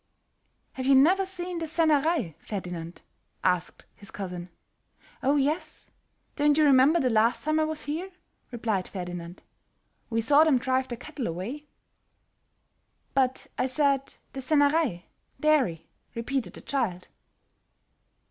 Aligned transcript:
"Have 0.73 0.87
you 0.87 0.95
never 0.95 1.27
seen 1.27 1.59
the 1.59 1.67
senner_ei_, 1.67 2.33
Ferdinand?" 2.39 3.03
asked 3.43 3.85
his 3.93 4.09
cousin. 4.09 4.49
"Oh, 5.21 5.35
yes. 5.35 5.91
Don't 6.35 6.57
you 6.57 6.63
remember 6.63 6.99
the 6.99 7.11
last 7.11 7.45
time 7.45 7.59
I 7.59 7.65
was 7.65 7.83
here," 7.83 8.09
replied 8.49 8.87
Ferdinand, 8.87 9.43
"we 10.09 10.19
saw 10.19 10.43
them 10.43 10.57
drive 10.57 10.87
the 10.87 10.97
cattle 10.97 11.27
away?" 11.27 11.67
"But 13.13 13.45
I 13.59 13.67
said 13.67 14.15
the 14.33 14.39
senner_ei_ 14.39 15.03
(dairy)," 15.39 15.87
repeated 16.15 16.53
the 16.53 16.61
child. 16.61 17.07